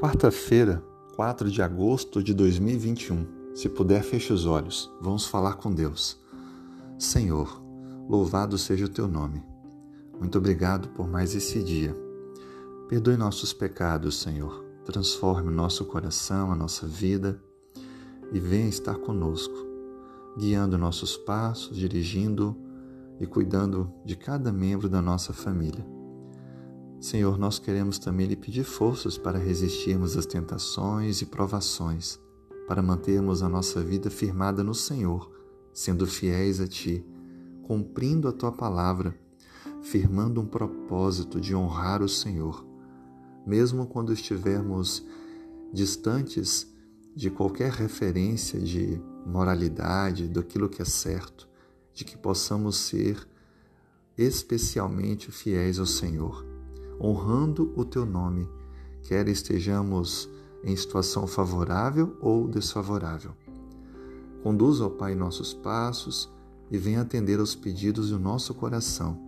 [0.00, 0.82] Quarta-feira,
[1.14, 3.52] 4 de agosto de 2021.
[3.54, 4.90] Se puder, feche os olhos.
[4.98, 6.18] Vamos falar com Deus.
[6.98, 7.62] Senhor,
[8.08, 9.44] louvado seja o teu nome.
[10.18, 11.94] Muito obrigado por mais esse dia.
[12.88, 14.64] Perdoe nossos pecados, Senhor.
[14.86, 17.38] Transforme o nosso coração, a nossa vida
[18.32, 19.66] e venha estar conosco,
[20.38, 22.56] guiando nossos passos, dirigindo
[23.20, 25.99] e cuidando de cada membro da nossa família.
[27.00, 32.20] Senhor, nós queremos também lhe pedir forças para resistirmos às tentações e provações,
[32.68, 35.32] para mantermos a nossa vida firmada no Senhor,
[35.72, 37.02] sendo fiéis a Ti,
[37.62, 39.18] cumprindo a Tua palavra,
[39.80, 42.66] firmando um propósito de honrar o Senhor.
[43.46, 45.02] Mesmo quando estivermos
[45.72, 46.70] distantes
[47.16, 51.48] de qualquer referência de moralidade, daquilo que é certo,
[51.94, 53.26] de que possamos ser
[54.18, 56.49] especialmente fiéis ao Senhor
[57.00, 58.48] honrando o teu nome,
[59.02, 60.28] quer estejamos
[60.62, 63.32] em situação favorável ou desfavorável.
[64.42, 66.30] Conduza, Pai, nossos passos
[66.70, 69.18] e venha atender aos pedidos do nosso coração,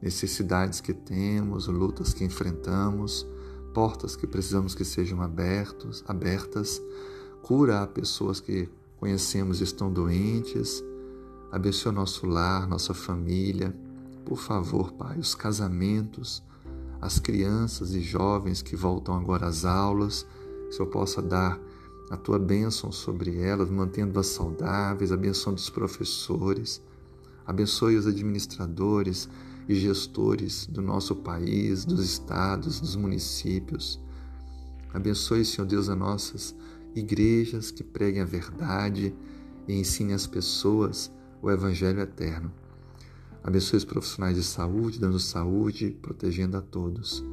[0.00, 3.26] necessidades que temos, lutas que enfrentamos,
[3.72, 6.80] portas que precisamos que sejam abertos, abertas,
[7.42, 8.68] cura a pessoas que
[8.98, 10.82] conhecemos e estão doentes,
[11.50, 13.74] abençoa nosso lar, nossa família,
[14.24, 16.42] por favor, Pai, os casamentos,
[17.02, 21.58] as crianças e jovens que voltam agora às aulas, que o Senhor possa dar
[22.08, 26.80] a tua bênção sobre elas, mantendo-as saudáveis, abençoando os professores,
[27.44, 29.28] abençoe os administradores
[29.68, 34.00] e gestores do nosso país, dos estados, dos municípios.
[34.94, 36.54] Abençoe, Senhor Deus, as nossas
[36.94, 39.12] igrejas que preguem a verdade
[39.66, 42.52] e ensinem as pessoas o Evangelho eterno.
[43.42, 47.24] Abençoe os profissionais de saúde, dando saúde, protegendo a todos.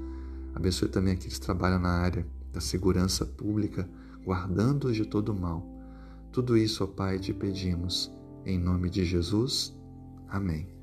[0.56, 3.88] Abençoe também aqueles que trabalham na área da segurança pública,
[4.26, 5.66] guardando-os de todo mal.
[6.32, 8.12] Tudo isso, ó Pai, te pedimos.
[8.46, 9.76] Em nome de Jesus.
[10.28, 10.79] Amém.